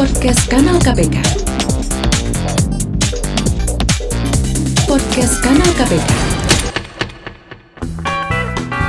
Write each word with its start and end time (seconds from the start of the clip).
Podcast 0.00 0.48
Kanal 0.48 0.80
KPK. 0.80 1.20
Podcast 4.88 5.34
Kanal 5.44 5.70
KPK. 5.76 6.10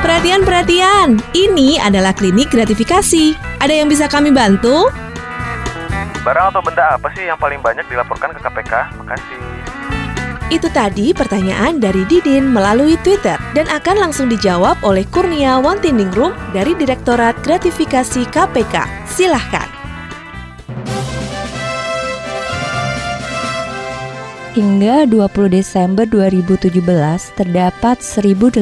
Perhatian-perhatian, 0.07 1.19
ini 1.35 1.75
adalah 1.83 2.15
klinik 2.15 2.47
gratifikasi. 2.47 3.35
Ada 3.59 3.83
yang 3.83 3.91
bisa 3.91 4.07
kami 4.07 4.31
bantu? 4.31 4.87
Barang 6.23 6.55
atau 6.55 6.63
benda 6.63 6.95
apa 6.95 7.11
sih 7.11 7.27
yang 7.27 7.35
paling 7.35 7.59
banyak 7.59 7.83
dilaporkan 7.91 8.31
ke 8.31 8.39
KPK? 8.39 8.73
Makasih. 9.03 9.39
Itu 10.47 10.71
tadi 10.71 11.11
pertanyaan 11.11 11.83
dari 11.83 12.07
Didin 12.07 12.47
melalui 12.47 12.95
Twitter 13.03 13.35
dan 13.51 13.67
akan 13.67 13.99
langsung 13.99 14.31
dijawab 14.31 14.79
oleh 14.79 15.03
Kurnia 15.11 15.59
Wantindingrum 15.59 16.31
dari 16.55 16.71
Direktorat 16.71 17.35
Gratifikasi 17.43 18.31
KPK. 18.31 19.03
Silahkan. 19.11 19.80
Hingga 24.51 25.07
20 25.07 25.47
Desember 25.47 26.03
2017 26.03 26.83
terdapat 27.39 28.03
1.810 28.03 28.59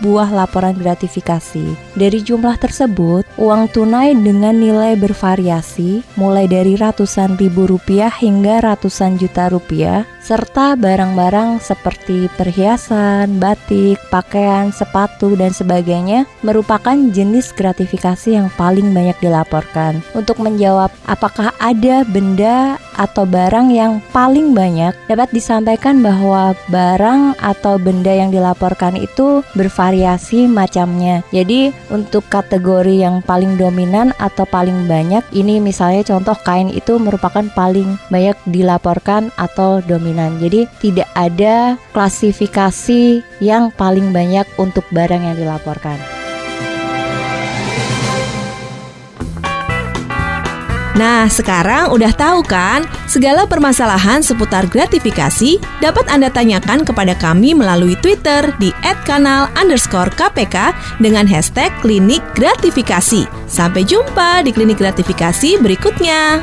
buah 0.00 0.30
laporan 0.32 0.72
gratifikasi. 0.80 1.76
Dari 1.92 2.24
jumlah 2.24 2.56
tersebut, 2.56 3.28
uang 3.36 3.68
tunai 3.68 4.16
dengan 4.16 4.56
nilai 4.56 4.96
bervariasi 4.96 6.00
mulai 6.16 6.48
dari 6.48 6.80
ratusan 6.80 7.36
ribu 7.36 7.68
rupiah 7.68 8.08
hingga 8.08 8.64
ratusan 8.64 9.20
juta 9.20 9.52
rupiah 9.52 10.08
serta 10.28 10.76
barang-barang 10.76 11.56
seperti 11.64 12.28
perhiasan, 12.36 13.40
batik, 13.40 13.96
pakaian, 14.12 14.68
sepatu, 14.68 15.32
dan 15.40 15.56
sebagainya 15.56 16.28
merupakan 16.44 16.92
jenis 16.92 17.56
gratifikasi 17.56 18.36
yang 18.36 18.52
paling 18.60 18.92
banyak 18.92 19.16
dilaporkan. 19.24 20.04
Untuk 20.12 20.36
menjawab 20.44 20.92
apakah 21.08 21.56
ada 21.56 22.04
benda 22.04 22.76
atau 23.00 23.24
barang 23.24 23.72
yang 23.72 24.04
paling 24.12 24.52
banyak, 24.52 24.92
dapat 25.08 25.32
disampaikan 25.32 26.04
bahwa 26.04 26.52
barang 26.68 27.40
atau 27.40 27.80
benda 27.80 28.12
yang 28.12 28.28
dilaporkan 28.28 29.00
itu 29.00 29.40
bervariasi 29.56 30.44
macamnya. 30.44 31.24
Jadi, 31.32 31.72
untuk 31.88 32.26
kategori 32.28 33.06
yang 33.06 33.24
paling 33.24 33.56
dominan 33.56 34.12
atau 34.20 34.44
paling 34.44 34.90
banyak, 34.90 35.24
ini 35.32 35.62
misalnya 35.62 36.04
contoh 36.04 36.36
kain 36.42 36.68
itu 36.68 37.00
merupakan 37.00 37.46
paling 37.54 37.96
banyak 38.10 38.36
dilaporkan 38.50 39.30
atau 39.38 39.78
dominan 39.86 40.17
Jadi 40.18 40.66
tidak 40.82 41.08
ada 41.14 41.78
klasifikasi 41.94 43.22
yang 43.38 43.70
paling 43.70 44.10
banyak 44.10 44.44
untuk 44.58 44.82
barang 44.90 45.22
yang 45.22 45.36
dilaporkan. 45.38 46.18
Nah, 50.98 51.30
sekarang 51.30 51.94
udah 51.94 52.10
tahu 52.10 52.42
kan? 52.42 52.82
Segala 53.06 53.46
permasalahan 53.46 54.18
seputar 54.18 54.66
gratifikasi 54.66 55.62
dapat 55.78 56.10
Anda 56.10 56.26
tanyakan 56.26 56.82
kepada 56.82 57.14
kami 57.14 57.54
melalui 57.54 57.94
Twitter 58.02 58.50
di 58.58 58.74
@kanal_kpk 59.06 60.56
dengan 60.98 61.30
hashtag 61.30 61.70
klinik 61.78 62.18
gratifikasi. 62.34 63.30
Sampai 63.46 63.86
jumpa 63.86 64.42
di 64.42 64.50
klinik 64.50 64.82
gratifikasi 64.82 65.62
berikutnya. 65.62 66.42